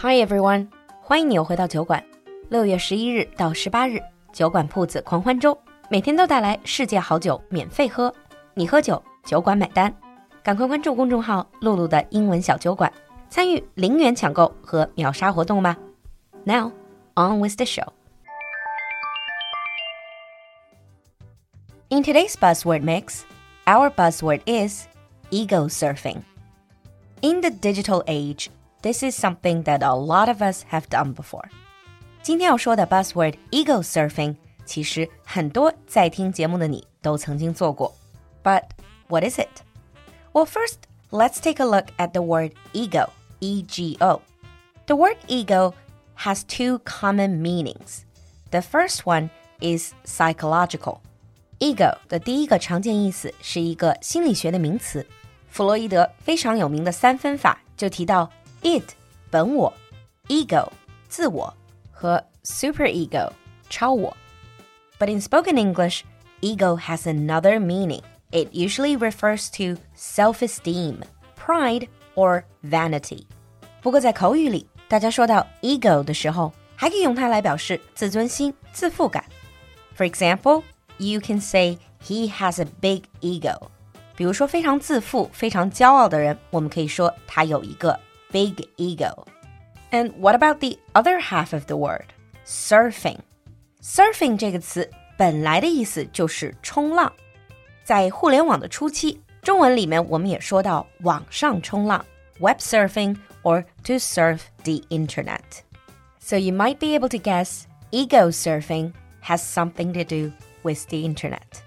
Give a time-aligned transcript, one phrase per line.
[0.00, 0.68] Hi everyone，
[1.02, 2.00] 欢迎你又回到酒馆。
[2.50, 4.00] 六月十一日到十八日，
[4.32, 5.58] 酒馆铺子狂欢周，
[5.90, 8.14] 每天都带来世界好酒免费喝，
[8.54, 9.92] 你喝酒，酒馆买单。
[10.40, 12.92] 赶快关注公众号“露露的英文小酒馆”，
[13.28, 15.76] 参与零元抢购和秒杀活动吧。
[16.44, 16.70] Now
[17.16, 17.88] on with the show.
[21.88, 23.22] In today's buzzword mix,
[23.64, 24.86] our buzzword is
[25.30, 26.18] ego surfing.
[27.20, 28.46] In the digital age,
[28.81, 31.45] this is something that a lot of us have done before.
[32.21, 37.93] 今天要说的 buzzword ego surfing，其实很多在听节目的你都曾经做过。
[38.43, 38.63] But
[39.07, 39.61] what is it?
[40.31, 40.79] Well, first,
[41.11, 44.21] let's take a look at the word ego, E G O.
[44.85, 45.73] The word ego
[46.17, 48.03] has two common meanings.
[48.51, 49.29] The first one
[49.59, 50.99] is psychological.
[51.59, 55.05] Ego 的第一个常见意思是一个心理学的名词。
[55.49, 58.29] 弗洛伊德非常有名的三分法就提到
[58.62, 58.84] id
[59.30, 59.72] 本我
[60.28, 60.68] ，ego
[61.08, 61.52] 自我
[61.90, 63.30] 和 superego
[63.68, 64.16] 超我。
[64.98, 66.02] But in spoken English,
[66.40, 68.02] ego has another meaning.
[68.30, 71.02] It usually refers to self-esteem,
[71.36, 73.24] pride, or vanity.
[73.80, 79.24] 不过在口语里，大家说到 ego 的时候，还可以用它来表示自尊心、自负感。
[79.96, 80.62] For example,
[80.98, 83.68] you can say he has a big ego.
[84.16, 87.98] 比如说非常自负、非常骄傲的人，我们可以说他有一个
[88.31, 89.25] big ego.
[89.91, 92.07] And what about the other half of the word?
[92.45, 93.19] Surfing.
[93.81, 97.11] Surfing 这个词本来的意思就是冲浪。
[97.83, 102.03] 在互联网的初期，中文里面我们也说到网上冲浪
[102.39, 105.61] （web surfing） or to surf the internet.
[106.19, 110.31] So you might be able to guess ego surfing has something to do
[110.63, 111.61] with the internet.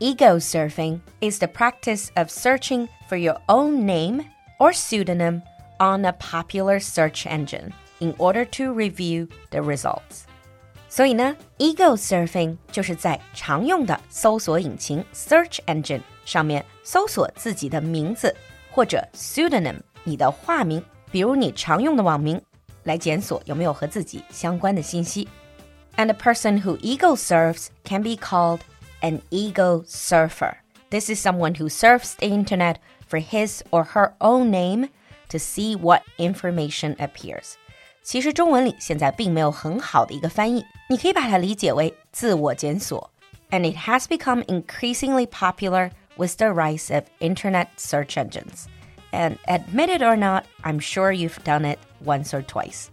[0.00, 4.24] Ego surfing is the practice of searching for your own name
[4.58, 5.42] or pseudonym
[5.78, 10.24] on a popular search engine in order to review the results.
[10.88, 18.34] 所以呢，ego surfing 就是在常用的搜索引擎 search engine 上面搜索自己的名字
[18.70, 22.40] 或者 pseudonym 你的化名，比如你常用的网名，
[22.84, 25.28] 来检索有没有和自己相关的信息。
[25.96, 28.60] And a person who ego surfs can be called
[29.02, 30.54] an ego surfer.
[30.90, 32.76] This is someone who surfs the internet
[33.06, 34.88] for his or her own name
[35.32, 37.54] to see what information appears.
[38.02, 43.10] 其实中文里现在并没有很好的一个翻译，你可以把它理解为自我检索。
[43.50, 48.66] And it has become increasingly popular with the rise of internet search engines.
[49.10, 52.88] And admit it or not, I'm sure you've done it once or twice.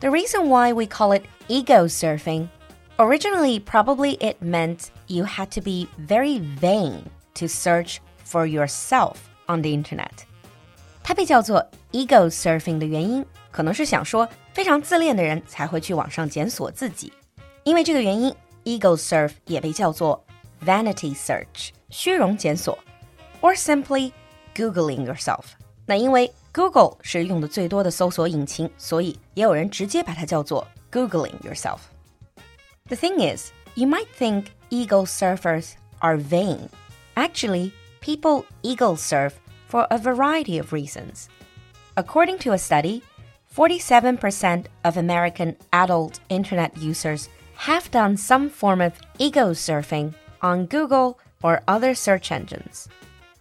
[0.00, 2.48] The reason why we call it ego surfing
[2.98, 9.62] Originally, probably it meant you had to be very vain to search for yourself on
[9.62, 10.24] the internet.
[11.06, 17.12] 它被叫做 ego surfing 的原因，可能是想说非常自恋的人才会去网上检索自己。
[17.64, 20.24] 因为这个原因，ego surf 也被叫做
[20.64, 22.78] vanity search 虚荣检索，
[23.40, 24.12] or simply
[24.54, 25.44] googling yourself。
[25.86, 36.68] 那因为 Google 是用的最多的搜索引擎，所以也有人直接把它叫做 googling yourself。the thing is, you might think ego surfers are vain.
[37.14, 39.32] Actually, people ego surf
[39.66, 41.28] for a variety of reasons.
[41.96, 43.02] According to a study,
[43.54, 51.18] 47% of American adult internet users have done some form of ego surfing on Google
[51.42, 52.88] or other search engines.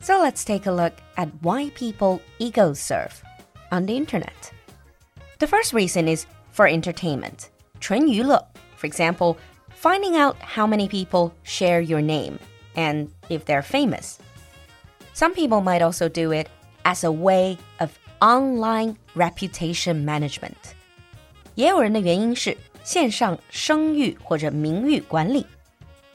[0.00, 3.22] So let's take a look at why people ego surf
[3.70, 4.52] on the internet.
[5.38, 7.50] The first reason is for entertainment.
[7.80, 8.52] 纯娱乐
[8.82, 9.38] for example,
[9.70, 12.40] finding out how many people share your name
[12.74, 14.18] and if they're famous.
[15.16, 16.48] Some people might also do it
[16.84, 17.90] as a way of
[18.20, 20.56] online reputation management.
[21.54, 25.46] 也有人的原因是线上声誉或者名誉管理。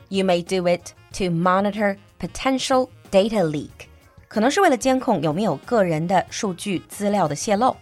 [0.09, 3.88] You may do it to monitor potential data leak，
[4.28, 7.75] 可能是为了监控有没有个人的数据资料的泄露，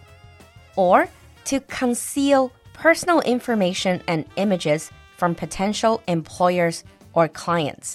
[0.74, 1.06] or
[1.44, 2.50] to conceal
[2.80, 6.80] personal information and images from potential employers
[7.12, 7.94] or clients.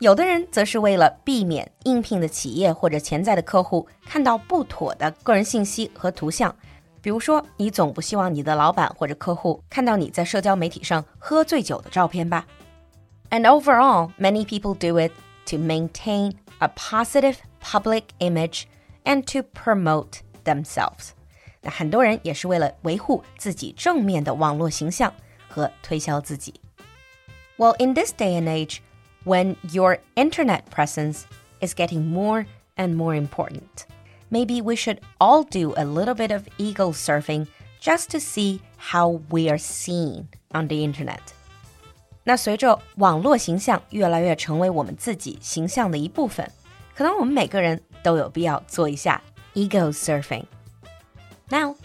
[0.00, 6.54] 有的人则是为了避免应聘的企业或者潜在的客户看到不妥的个人信息和图像。
[7.00, 12.44] 比如说，你总不希望你的老板或者客户看到你在社交媒体上喝醉酒的照片吧？
[13.30, 15.12] And overall, many people do it
[15.46, 18.64] to maintain a positive public image
[19.04, 21.10] and to promote themselves.
[21.62, 25.12] 那很多人也是为了维护自己正面的网络形象
[25.48, 26.60] 和推销自己。
[27.56, 28.78] Well, in this day and age,
[29.24, 31.24] when your internet presence
[31.60, 32.46] is getting more
[32.76, 33.86] and more important，
[34.30, 37.46] maybe we should all do a little bit of ego surfing
[37.80, 41.20] just to see how we are seen on the internet.
[42.24, 46.50] 那随着网络形象越来越成为我们自己形象的一部分，
[46.94, 49.22] 可能我们每个人都有必要做一下
[49.54, 50.44] ego surfing.
[51.48, 51.76] Now,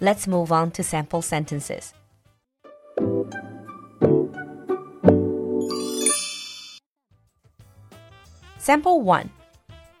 [0.00, 1.90] let's move on to sample sentences.
[8.63, 9.29] Sample 1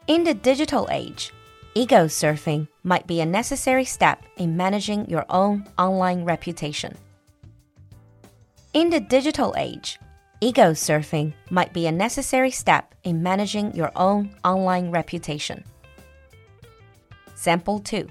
[0.07, 1.33] In the digital age,
[1.75, 6.95] ego surfing might be a necessary step in managing your own online reputation.
[8.73, 9.99] In the digital age,
[10.39, 15.65] ego surfing might be a necessary step in managing your own online reputation.
[17.35, 18.07] Sample 2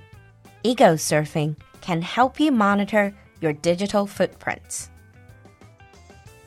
[0.64, 4.90] Ego surfing can help you monitor your digital footprints.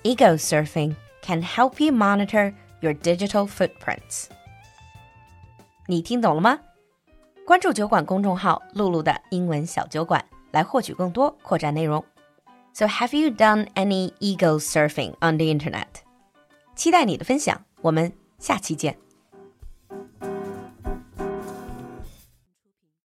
[0.04, 2.54] Ego surfing can help you monitor
[2.86, 4.26] your digital footprints.
[5.88, 6.60] 你听懂了吗？
[7.46, 12.04] 关注酒馆公众号“露露的英文小酒馆”来获取更多扩展内容。
[12.74, 15.88] so, have you done any ego surfing on the internet?
[16.76, 18.98] 期待你的分享，我们下期见。